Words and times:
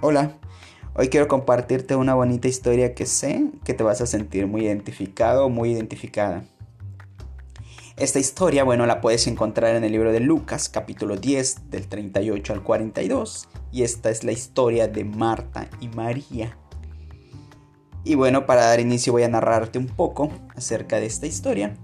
Hola, 0.00 0.38
hoy 0.94 1.08
quiero 1.08 1.26
compartirte 1.26 1.96
una 1.96 2.14
bonita 2.14 2.46
historia 2.46 2.94
que 2.94 3.04
sé 3.04 3.50
que 3.64 3.74
te 3.74 3.82
vas 3.82 4.00
a 4.00 4.06
sentir 4.06 4.46
muy 4.46 4.64
identificado, 4.64 5.48
muy 5.48 5.72
identificada. 5.72 6.44
Esta 7.96 8.20
historia, 8.20 8.62
bueno, 8.62 8.86
la 8.86 9.00
puedes 9.00 9.26
encontrar 9.26 9.74
en 9.74 9.82
el 9.82 9.90
libro 9.90 10.12
de 10.12 10.20
Lucas, 10.20 10.68
capítulo 10.68 11.16
10, 11.16 11.70
del 11.70 11.88
38 11.88 12.52
al 12.52 12.62
42, 12.62 13.48
y 13.72 13.82
esta 13.82 14.10
es 14.10 14.22
la 14.22 14.30
historia 14.30 14.86
de 14.86 15.02
Marta 15.02 15.68
y 15.80 15.88
María. 15.88 16.56
Y 18.04 18.14
bueno, 18.14 18.46
para 18.46 18.66
dar 18.66 18.78
inicio 18.78 19.12
voy 19.12 19.24
a 19.24 19.28
narrarte 19.28 19.80
un 19.80 19.88
poco 19.88 20.30
acerca 20.54 21.00
de 21.00 21.06
esta 21.06 21.26
historia. 21.26 21.74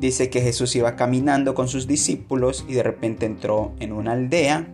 Dice 0.00 0.30
que 0.30 0.40
Jesús 0.40 0.74
iba 0.74 0.96
caminando 0.96 1.54
con 1.54 1.68
sus 1.68 1.86
discípulos 1.86 2.64
y 2.66 2.74
de 2.74 2.82
repente 2.82 3.24
entró 3.24 3.72
en 3.78 3.92
una 3.92 4.12
aldea 4.12 4.66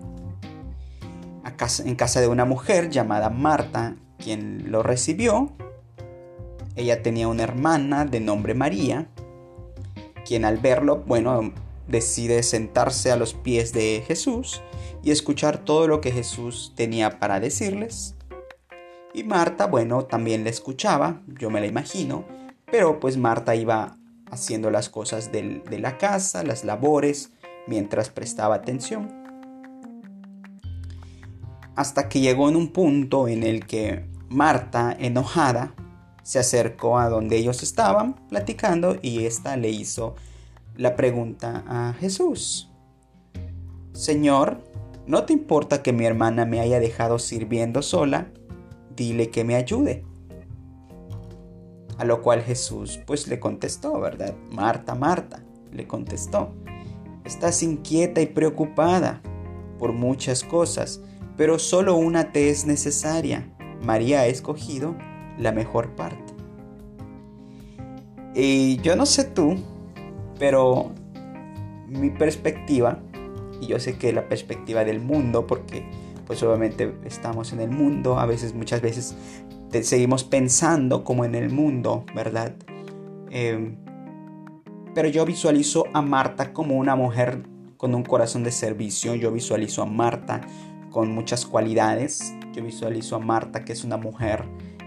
en 1.85 1.97
casa 1.97 2.21
de 2.21 2.29
una 2.29 2.45
mujer 2.45 2.91
llamada 2.91 3.31
Marta, 3.31 3.97
quien 4.19 4.71
lo 4.71 4.83
recibió. 4.83 5.53
Ella 6.75 7.03
tenía 7.03 7.29
una 7.29 7.45
hermana 7.45 8.05
de 8.05 8.21
nombre 8.21 8.55
María, 8.55 9.09
quien 10.27 10.45
al 10.45 10.59
verlo, 10.59 11.03
bueno, 11.07 11.53
decide 11.89 12.43
sentarse 12.43 13.11
a 13.11 13.17
los 13.17 13.35
pies 13.35 13.73
de 13.73 14.05
Jesús 14.07 14.63
y 15.03 15.11
escuchar 15.11 15.59
todo 15.59 15.89
lo 15.89 16.01
que 16.01 16.13
Jesús 16.13 16.73
tenía 16.77 17.19
para 17.19 17.41
decirles. 17.41 18.15
Y 19.15 19.25
Marta, 19.25 19.67
bueno, 19.67 20.05
también 20.05 20.45
le 20.45 20.51
escuchaba, 20.51 21.23
yo 21.39 21.49
me 21.49 21.61
la 21.61 21.67
imagino, 21.67 22.25
pero 22.71 23.01
pues 23.01 23.17
Marta 23.17 23.55
iba 23.55 23.97
haciendo 24.31 24.71
las 24.71 24.91
cosas 24.91 25.33
de 25.33 25.79
la 25.79 25.97
casa, 25.97 26.43
las 26.43 26.65
labores, 26.65 27.31
mientras 27.67 28.11
prestaba 28.11 28.57
atención 28.57 29.16
hasta 31.77 32.09
que 32.09 32.21
llegó 32.21 32.49
en 32.49 32.57
un 32.57 32.69
punto 32.69 33.29
en 33.29 33.43
el 33.43 33.67
que 33.67 34.07
Marta, 34.29 34.97
enojada, 34.99 35.75
se 36.23 36.41
acercó 36.41 36.99
a 36.99 37.09
donde 37.09 37.37
ellos 37.37 37.63
estaban 37.63 38.15
platicando 38.29 38.97
y 39.01 39.27
ésta 39.27 39.57
le 39.57 39.69
hizo 39.71 40.17
la 40.75 40.97
pregunta 40.97 41.63
a 41.69 41.93
Jesús. 41.93 42.71
Señor, 43.93 44.59
¿no 45.07 45.25
te 45.25 45.33
importa 45.33 45.83
que 45.83 45.93
mi 45.93 46.05
hermana 46.05 46.45
me 46.45 46.61
haya 46.61 46.81
dejado 46.81 47.19
sirviendo 47.19 47.83
sola? 47.83 48.27
Dile 48.97 49.31
que 49.31 49.45
me 49.45 49.55
ayude. 49.55 50.05
A 51.99 52.05
lo 52.05 52.23
cual 52.23 52.43
Jesús 52.43 52.99
pues 53.07 53.29
le 53.29 53.39
contestó, 53.39 54.01
¿verdad? 54.01 54.35
Marta, 54.51 54.95
Marta, 54.95 55.45
le 55.73 55.87
contestó. 55.87 56.53
Estás 57.25 57.63
inquieta 57.63 58.21
y 58.21 58.27
preocupada 58.27 59.23
por 59.79 59.93
muchas 59.93 60.43
cosas 60.43 61.01
pero 61.37 61.59
solo 61.59 61.97
una 61.97 62.33
te 62.33 62.51
es 62.51 62.67
necesaria. 62.67 63.49
María 63.83 64.21
ha 64.21 64.27
escogido 64.27 64.97
la 65.39 65.53
mejor 65.53 65.95
parte. 65.95 66.35
Y 68.35 68.79
yo 68.79 68.97
no 68.97 69.07
sé 69.07 69.25
tú, 69.25 69.57
pero 70.39 70.93
mi 71.89 72.11
perspectiva, 72.11 73.01
y 73.61 73.67
yo 73.67 73.79
sé 73.79 73.97
que 73.97 74.13
la 74.13 74.29
perspectiva 74.29 74.85
del 74.85 75.01
mundo, 75.01 75.47
porque 75.47 75.89
pues 76.27 76.43
obviamente 76.43 76.93
estamos 77.05 77.53
en 77.53 77.61
el 77.61 77.71
mundo, 77.71 78.19
a 78.19 78.27
veces, 78.27 78.53
muchas 78.55 78.81
veces 78.81 79.15
seguimos 79.83 80.25
pensando 80.25 81.05
como 81.05 81.25
en 81.25 81.35
el 81.35 81.51
mundo, 81.51 82.05
¿verdad? 82.15 82.55
Em, 83.31 83.77
pero 84.95 85.09
yo 85.09 85.25
visualizo 85.25 85.85
a 85.93 86.03
Marta 86.03 86.53
como 86.53 86.77
una 86.77 86.97
mujer 86.97 87.43
con 87.77 87.95
un 87.95 88.03
corazón 88.03 88.43
de 88.43 88.51
servicio, 88.51 89.15
yo 89.15 89.31
visualizo 89.31 89.83
a 89.83 89.87
Marta 89.87 90.41
con 90.97 91.13
muchas 91.13 91.45
cualidades. 91.45 92.33
Yo 92.55 92.65
visualizo 92.65 93.17
a 93.17 93.19
Marta 93.19 93.67
que 93.67 93.75
es 93.75 93.85
una 93.85 93.99
mujer 93.99 94.47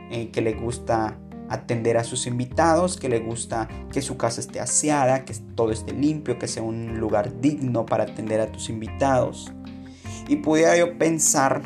eh, 0.10 0.31
que 0.31 0.42
le 0.42 0.53
gusta 0.53 1.20
atender 1.50 1.97
a 1.97 2.03
sus 2.03 2.25
invitados, 2.25 2.97
que 2.97 3.09
le 3.09 3.20
gusta 3.20 3.68
que 3.92 4.02
su 4.02 4.18
casa 4.18 4.42
esté 4.42 4.59
aseada, 4.59 5.24
que 5.24 5.36
todo 5.53 5.72
esté 5.72 5.94
limpio, 5.94 6.40
que 6.40 6.48
sea 6.48 6.64
un 6.64 7.00
lugar 7.00 7.40
digno 7.42 7.86
para 7.86 8.06
atender 8.06 8.42
a 8.42 8.52
tus 8.52 8.69
invitados. 8.69 9.53
Y 10.28 10.38
pudiera 10.38 10.75
yo 10.75 10.98
pensar 10.98 11.62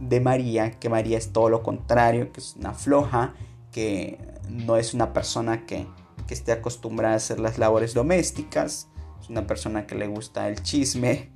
de 0.00 0.18
María, 0.18 0.72
que 0.72 0.88
María 0.88 1.16
es 1.16 1.30
todo 1.30 1.48
lo 1.48 1.62
contrario, 1.62 2.32
que 2.32 2.40
es 2.40 2.56
una 2.56 2.72
floja, 2.72 3.34
que 3.70 4.18
no 4.50 4.78
es 4.78 4.94
una 4.94 5.12
persona 5.12 5.64
que, 5.64 5.86
que 6.26 6.34
esté 6.34 6.50
acostumbrada 6.50 7.14
a 7.14 7.18
hacer 7.18 7.38
las 7.38 7.56
labores 7.56 7.94
domésticas, 7.94 8.88
es 9.20 9.30
una 9.30 9.46
persona 9.46 9.86
que 9.86 9.94
le 9.94 10.08
gusta 10.08 10.48
el 10.48 10.60
chisme, 10.64 11.35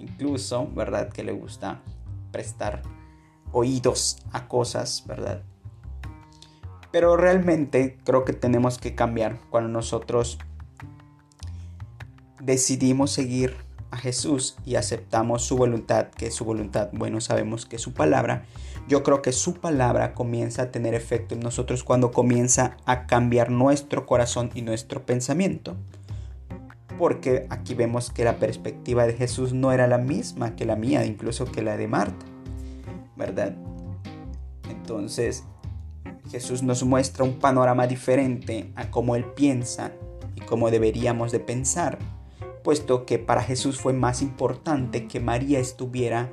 incluso, 0.00 0.68
¿verdad? 0.74 1.10
Que 1.10 1.22
le 1.22 1.32
gusta 1.32 1.80
prestar 2.32 2.82
oídos 3.52 4.18
a 4.32 4.48
cosas, 4.48 5.04
¿verdad? 5.06 5.42
Pero 6.90 7.16
realmente 7.16 7.98
creo 8.04 8.24
que 8.24 8.32
tenemos 8.32 8.78
que 8.78 8.94
cambiar 8.94 9.38
cuando 9.50 9.70
nosotros 9.70 10.38
decidimos 12.40 13.12
seguir 13.12 13.54
a 13.90 13.96
Jesús 13.96 14.56
y 14.64 14.76
aceptamos 14.76 15.42
su 15.42 15.56
voluntad, 15.56 16.08
que 16.08 16.28
es 16.28 16.34
su 16.34 16.44
voluntad, 16.44 16.90
bueno, 16.92 17.20
sabemos 17.20 17.66
que 17.66 17.78
su 17.78 17.92
palabra. 17.92 18.44
Yo 18.88 19.02
creo 19.02 19.22
que 19.22 19.32
su 19.32 19.54
palabra 19.54 20.14
comienza 20.14 20.62
a 20.62 20.70
tener 20.70 20.94
efecto 20.94 21.34
en 21.34 21.40
nosotros 21.40 21.84
cuando 21.84 22.10
comienza 22.10 22.76
a 22.86 23.06
cambiar 23.06 23.50
nuestro 23.50 24.06
corazón 24.06 24.50
y 24.54 24.62
nuestro 24.62 25.04
pensamiento 25.04 25.76
porque 27.00 27.46
aquí 27.48 27.72
vemos 27.72 28.10
que 28.10 28.24
la 28.24 28.36
perspectiva 28.36 29.06
de 29.06 29.14
Jesús 29.14 29.54
no 29.54 29.72
era 29.72 29.86
la 29.86 29.96
misma 29.96 30.54
que 30.54 30.66
la 30.66 30.76
mía, 30.76 31.06
incluso 31.06 31.46
que 31.46 31.62
la 31.62 31.78
de 31.78 31.88
Marta, 31.88 32.26
¿verdad? 33.16 33.56
Entonces, 34.68 35.44
Jesús 36.30 36.62
nos 36.62 36.82
muestra 36.82 37.24
un 37.24 37.38
panorama 37.38 37.86
diferente 37.86 38.70
a 38.74 38.90
cómo 38.90 39.16
Él 39.16 39.24
piensa 39.24 39.92
y 40.36 40.42
cómo 40.42 40.70
deberíamos 40.70 41.32
de 41.32 41.40
pensar, 41.40 41.98
puesto 42.62 43.06
que 43.06 43.18
para 43.18 43.42
Jesús 43.42 43.80
fue 43.80 43.94
más 43.94 44.20
importante 44.20 45.08
que 45.08 45.20
María 45.20 45.58
estuviera 45.58 46.30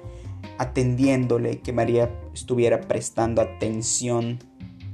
atendiéndole, 0.58 1.62
que 1.62 1.72
María 1.72 2.12
estuviera 2.34 2.82
prestando 2.82 3.42
atención 3.42 4.40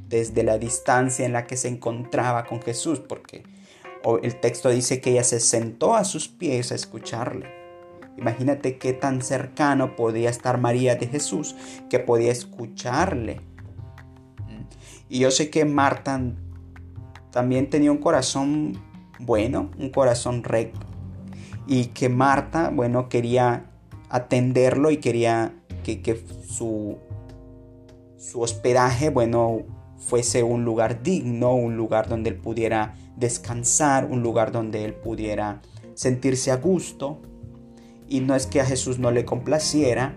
desde 0.08 0.44
la 0.44 0.60
distancia 0.60 1.26
en 1.26 1.34
la 1.34 1.48
que 1.48 1.58
se 1.58 1.70
encontraba 1.70 2.46
con 2.46 2.62
Jesús, 2.62 3.00
porque 3.00 3.42
el 4.22 4.40
texto 4.40 4.70
dice 4.70 5.02
que 5.02 5.12
ella 5.12 5.24
se 5.24 5.40
sentó 5.40 5.96
a 5.96 6.04
sus 6.04 6.28
pies 6.28 6.72
a 6.72 6.76
escucharle. 6.76 7.48
Imagínate 8.18 8.78
qué 8.78 8.94
tan 8.94 9.22
cercano 9.22 9.96
podía 9.96 10.30
estar 10.30 10.60
María 10.60 10.96
de 10.96 11.08
Jesús 11.08 11.56
que 11.90 12.00
podía 12.00 12.32
escucharle. 12.32 13.42
Y 15.10 15.20
yo 15.20 15.32
sé 15.32 15.50
que 15.50 15.66
Marta 15.66 16.22
también 17.32 17.70
tenía 17.70 17.92
un 17.92 17.98
corazón 17.98 18.80
bueno, 19.20 19.72
un 19.78 19.90
corazón 19.90 20.44
recto. 20.44 20.86
Y 21.68 21.88
que 21.88 22.10
Marta, 22.10 22.70
bueno, 22.74 23.10
quería 23.10 23.72
atenderlo 24.10 24.92
y 24.92 24.98
quería 24.98 25.54
que, 25.84 26.26
su, 26.48 26.98
su 28.18 28.42
hospedaje, 28.42 29.10
bueno, 29.10 29.62
fuese 30.06 30.44
un 30.44 30.66
lugar 30.66 31.02
digno, 31.04 31.56
un 31.56 31.78
lugar 31.78 32.10
donde 32.10 32.30
él 32.30 32.36
pudiera 32.36 32.96
descansar, 33.16 34.06
un 34.06 34.22
lugar 34.22 34.52
donde 34.52 34.86
él 34.86 34.94
pudiera 34.94 35.62
sentirse 35.96 36.52
a 36.52 36.58
gusto. 36.58 37.22
Y 38.08 38.20
no 38.20 38.36
es 38.36 38.46
que 38.46 38.62
a 38.62 38.66
Jesús 38.66 39.00
no 39.00 39.12
le 39.12 39.26
complaciera, 39.26 40.16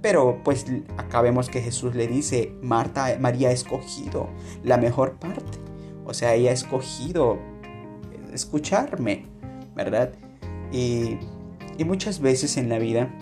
pero 0.00 0.40
pues 0.44 0.66
acá 0.96 1.22
vemos 1.22 1.48
que 1.48 1.62
Jesús 1.62 1.94
le 1.94 2.06
dice, 2.06 2.54
Marta, 2.60 3.16
María 3.20 3.48
ha 3.48 3.52
escogido 3.52 4.28
la 4.62 4.76
mejor 4.76 5.18
parte. 5.18 5.58
O 6.04 6.12
sea, 6.12 6.34
ella 6.34 6.50
ha 6.50 6.54
escogido 6.54 7.38
escucharme, 8.32 9.26
¿verdad? 9.74 10.12
Y, 10.72 11.18
y 11.78 11.84
muchas 11.84 12.20
veces 12.20 12.56
en 12.56 12.68
la 12.68 12.78
vida 12.78 13.14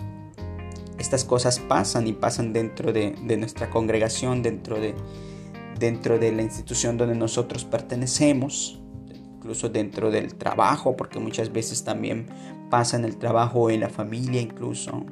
estas 0.97 1.23
cosas 1.23 1.59
pasan 1.59 2.07
y 2.07 2.13
pasan 2.13 2.53
dentro 2.53 2.93
de, 2.93 3.15
de 3.23 3.37
nuestra 3.37 3.69
congregación, 3.69 4.43
dentro 4.43 4.79
de, 4.79 4.93
dentro 5.81 6.19
de 6.19 6.31
la 6.31 6.43
institución 6.43 6.95
donde 6.95 7.15
nosotros 7.15 7.65
pertenecemos, 7.65 8.79
incluso 9.09 9.67
dentro 9.67 10.11
del 10.11 10.35
trabajo, 10.35 10.95
porque 10.95 11.19
muchas 11.19 11.51
veces 11.51 11.83
también 11.83 12.27
pasa 12.69 12.97
en 12.97 13.03
el 13.03 13.17
trabajo 13.17 13.61
o 13.61 13.69
en 13.71 13.79
la 13.79 13.89
familia 13.89 14.39
incluso, 14.39 15.03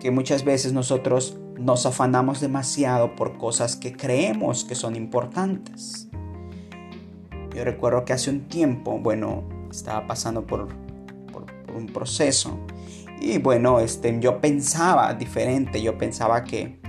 que 0.00 0.10
muchas 0.10 0.44
veces 0.44 0.72
nosotros 0.72 1.38
nos 1.56 1.86
afanamos 1.86 2.40
demasiado 2.40 3.14
por 3.14 3.38
cosas 3.38 3.76
que 3.76 3.96
creemos 3.96 4.64
que 4.64 4.74
son 4.74 4.96
importantes. 4.96 6.08
Yo 7.54 7.64
recuerdo 7.64 8.04
que 8.04 8.12
hace 8.12 8.30
un 8.30 8.48
tiempo, 8.48 8.98
bueno, 8.98 9.44
estaba 9.70 10.08
pasando 10.08 10.44
por, 10.44 10.66
por, 11.30 11.46
un 11.76 11.86
proceso 11.86 12.58
y 13.20 13.38
bueno, 13.38 13.78
este, 13.78 14.18
yo 14.18 14.40
pensaba 14.40 15.14
diferente, 15.14 15.80
yo 15.80 15.96
pensaba 15.96 16.42
que, 16.42 16.79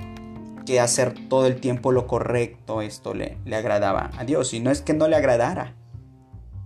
que 0.66 0.80
hacer 0.80 1.14
todo 1.30 1.48
el 1.48 1.60
tiempo 1.60 1.92
lo 1.92 2.08
correcto, 2.08 2.82
esto 2.82 3.14
le, 3.14 3.38
le 3.46 3.56
agradaba 3.56 4.12
a 4.18 4.24
Dios. 4.24 4.54
Y 4.54 4.60
no 4.60 4.72
es 4.72 4.82
que 4.82 4.94
no 4.94 5.08
le 5.08 5.16
agradara, 5.16 5.76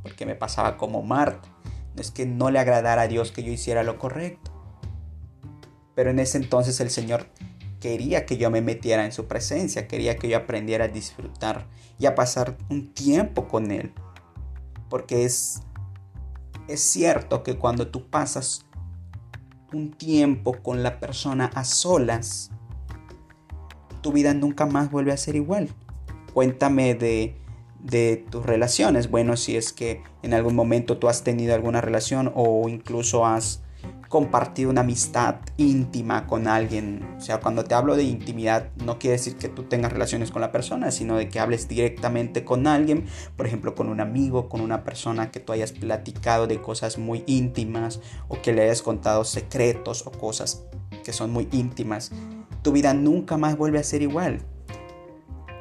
porque 0.04 0.26
me 0.26 0.36
pasaba 0.36 0.78
como 0.78 1.02
Marta. 1.02 1.50
No 1.96 2.02
es 2.02 2.12
que 2.12 2.26
no 2.26 2.52
le 2.52 2.60
agradara 2.60 3.04
a 3.04 3.08
Dios 3.08 3.32
que 3.32 3.44
yo 3.44 3.52
hiciera 3.52 3.84
lo 3.84 3.98
correcto. 3.98 4.52
Pero 5.96 6.10
en 6.10 6.20
ese 6.20 6.38
entonces 6.38 6.80
el 6.82 6.90
Señor 6.90 7.28
quería 7.80 8.26
que 8.26 8.38
yo 8.38 8.52
me 8.52 8.62
metiera 8.62 9.06
en 9.06 9.12
su 9.12 9.28
presencia, 9.28 9.88
quería 9.88 10.18
que 10.18 10.28
yo 10.28 10.38
aprendiera 10.38 10.86
a 10.86 10.90
disfrutar 10.90 11.68
y 11.98 12.06
a 12.06 12.16
pasar 12.16 12.58
un 12.70 12.94
tiempo 12.94 13.48
con 13.48 13.72
Él. 13.72 13.94
Porque 14.90 15.24
es, 15.24 15.62
es 16.68 16.82
cierto 16.82 17.44
que 17.44 17.58
cuando 17.58 17.88
tú 17.88 18.10
pasas 18.10 18.66
un 19.72 19.92
tiempo 19.92 20.62
con 20.62 20.84
la 20.84 21.00
persona 21.00 21.46
a 21.54 21.64
solas, 21.64 22.52
tu 24.06 24.12
vida 24.12 24.36
nunca 24.36 24.68
más 24.68 24.92
vuelve 24.92 25.12
a 25.12 25.18
ser 25.18 25.36
igual. 25.36 25.68
Cuéntame 26.32 26.94
de, 26.94 27.36
de 27.80 28.24
tus 28.30 28.46
relaciones. 28.46 29.10
Bueno, 29.10 29.36
si 29.36 29.58
es 29.58 29.74
que 29.74 30.04
en 30.22 30.36
algún 30.36 30.56
momento 30.56 31.00
tú 31.00 31.10
has 31.10 31.24
tenido 31.24 31.56
alguna 31.56 31.82
relación 31.82 32.32
o 32.36 32.70
incluso 32.70 33.26
has 33.26 33.64
compartir 34.10 34.68
una 34.68 34.82
amistad 34.82 35.38
íntima 35.58 36.28
con 36.28 36.48
alguien. 36.48 37.04
O 37.18 37.20
sea, 37.20 37.40
cuando 37.40 37.64
te 37.64 37.74
hablo 37.74 37.96
de 37.96 38.04
intimidad 38.04 38.70
no 38.76 39.00
quiere 39.00 39.18
decir 39.18 39.38
que 39.38 39.50
tú 39.50 39.64
tengas 39.64 39.92
relaciones 39.92 40.30
con 40.30 40.42
la 40.42 40.52
persona, 40.52 40.92
sino 40.92 41.18
de 41.18 41.28
que 41.28 41.40
hables 41.40 41.68
directamente 41.68 42.46
con 42.46 42.68
alguien, 42.68 43.08
por 43.36 43.48
ejemplo, 43.48 43.74
con 43.74 43.90
un 43.90 44.02
amigo, 44.02 44.50
con 44.50 44.62
una 44.62 44.84
persona 44.84 45.32
que 45.32 45.40
tú 45.40 45.52
hayas 45.52 45.72
platicado 45.72 46.46
de 46.46 46.62
cosas 46.62 47.00
muy 47.00 47.24
íntimas 47.26 48.02
o 48.28 48.40
que 48.40 48.54
le 48.54 48.62
hayas 48.62 48.84
contado 48.84 49.24
secretos 49.24 50.06
o 50.06 50.12
cosas 50.12 50.64
que 51.04 51.12
son 51.12 51.32
muy 51.32 51.48
íntimas. 51.52 52.12
Tu 52.66 52.72
vida 52.72 52.96
nunca 52.96 53.38
más 53.38 53.56
vuelve 53.56 53.78
a 53.78 53.84
ser 53.84 54.02
igual. 54.02 54.42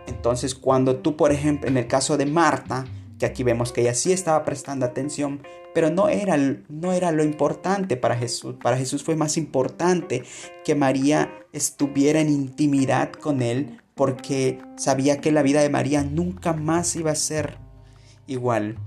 Entonces, 0.07 0.55
cuando 0.55 0.97
tú, 0.97 1.19
por 1.19 1.33
ejemplo, 1.33 1.69
en 1.69 1.77
el 1.77 1.87
caso 1.87 2.17
de 2.17 2.25
Marta, 2.25 2.87
que 3.19 3.27
aquí 3.27 3.43
vemos 3.43 3.73
que 3.73 3.83
ella 3.83 3.93
sí 3.93 4.11
estaba 4.11 4.43
prestando 4.43 4.87
atención, 4.87 5.43
pero 5.75 5.91
no 5.91 6.09
era, 6.09 6.39
no 6.71 6.95
era 6.95 7.13
lo 7.13 7.23
importante 7.23 7.99
para 7.99 8.17
Jesús. 8.17 8.55
Para 8.63 8.79
Jesús 8.79 9.05
fue 9.05 9.17
más 9.17 9.37
importante 9.37 10.23
que 10.65 10.75
María 10.75 11.31
estuviera 11.53 12.21
en 12.21 12.31
intimidad 12.31 13.13
con 13.13 13.43
Él 13.43 13.83
porque 13.95 14.61
sabía 14.79 15.21
que 15.21 15.31
la 15.31 15.43
vida 15.43 15.61
de 15.61 15.69
María 15.69 16.05
nunca 16.05 16.55
más 16.55 16.97
iba 16.97 17.11
a 17.11 17.17
ser 17.17 17.59
igual. 18.27 18.79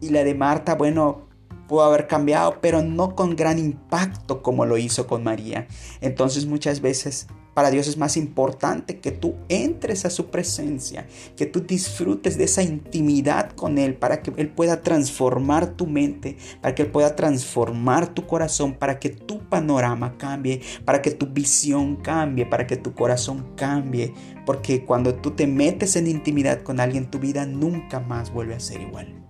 Y 0.00 0.10
la 0.10 0.22
de 0.22 0.36
Marta, 0.36 0.76
bueno, 0.76 1.26
pudo 1.72 1.84
haber 1.84 2.06
cambiado, 2.06 2.58
pero 2.60 2.82
no 2.82 3.16
con 3.16 3.34
gran 3.34 3.58
impacto 3.58 4.42
como 4.42 4.66
lo 4.66 4.76
hizo 4.76 5.06
con 5.06 5.24
María. 5.24 5.68
Entonces 6.02 6.44
muchas 6.44 6.82
veces 6.82 7.28
para 7.54 7.70
Dios 7.70 7.88
es 7.88 7.96
más 7.96 8.18
importante 8.18 9.00
que 9.00 9.10
tú 9.10 9.36
entres 9.48 10.04
a 10.04 10.10
su 10.10 10.26
presencia, 10.26 11.06
que 11.34 11.46
tú 11.46 11.60
disfrutes 11.60 12.36
de 12.36 12.44
esa 12.44 12.62
intimidad 12.62 13.52
con 13.52 13.78
Él, 13.78 13.94
para 13.94 14.20
que 14.20 14.34
Él 14.36 14.50
pueda 14.50 14.82
transformar 14.82 15.68
tu 15.68 15.86
mente, 15.86 16.36
para 16.60 16.74
que 16.74 16.82
Él 16.82 16.90
pueda 16.90 17.16
transformar 17.16 18.12
tu 18.12 18.26
corazón, 18.26 18.74
para 18.74 18.98
que 18.98 19.08
tu 19.08 19.38
panorama 19.48 20.18
cambie, 20.18 20.60
para 20.84 21.00
que 21.00 21.12
tu 21.12 21.24
visión 21.28 21.96
cambie, 21.96 22.44
para 22.44 22.66
que 22.66 22.76
tu 22.76 22.92
corazón 22.92 23.46
cambie. 23.56 24.12
Porque 24.44 24.84
cuando 24.84 25.14
tú 25.14 25.30
te 25.30 25.46
metes 25.46 25.96
en 25.96 26.06
intimidad 26.06 26.60
con 26.62 26.80
alguien, 26.80 27.10
tu 27.10 27.18
vida 27.18 27.46
nunca 27.46 27.98
más 27.98 28.30
vuelve 28.30 28.56
a 28.56 28.60
ser 28.60 28.82
igual 28.82 29.22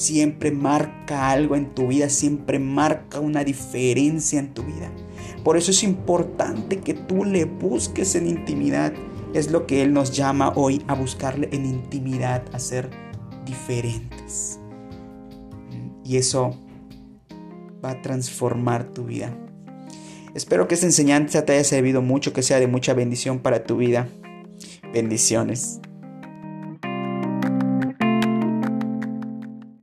siempre 0.00 0.50
marca 0.50 1.28
algo 1.28 1.56
en 1.56 1.74
tu 1.74 1.88
vida, 1.88 2.08
siempre 2.08 2.58
marca 2.58 3.20
una 3.20 3.44
diferencia 3.44 4.38
en 4.38 4.54
tu 4.54 4.62
vida. 4.62 4.90
Por 5.44 5.58
eso 5.58 5.72
es 5.72 5.82
importante 5.82 6.78
que 6.78 6.94
tú 6.94 7.24
le 7.24 7.44
busques 7.44 8.14
en 8.14 8.26
intimidad. 8.26 8.94
Es 9.34 9.50
lo 9.50 9.66
que 9.66 9.82
Él 9.82 9.92
nos 9.92 10.12
llama 10.12 10.54
hoy 10.56 10.82
a 10.88 10.94
buscarle 10.94 11.50
en 11.52 11.66
intimidad, 11.66 12.42
a 12.54 12.58
ser 12.58 12.88
diferentes. 13.44 14.58
Y 16.02 16.16
eso 16.16 16.58
va 17.84 17.90
a 17.90 18.02
transformar 18.02 18.84
tu 18.84 19.04
vida. 19.04 19.36
Espero 20.34 20.66
que 20.66 20.74
esta 20.76 20.86
enseñanza 20.86 21.44
te 21.44 21.52
haya 21.52 21.64
servido 21.64 22.00
mucho, 22.00 22.32
que 22.32 22.42
sea 22.42 22.58
de 22.58 22.68
mucha 22.68 22.94
bendición 22.94 23.40
para 23.40 23.64
tu 23.64 23.76
vida. 23.76 24.08
Bendiciones. 24.94 25.80